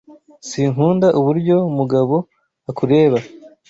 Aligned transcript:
Sinkunda 0.49 1.07
uburyo 1.19 1.55
Mugabo 1.77 2.15
akureba. 2.69 3.17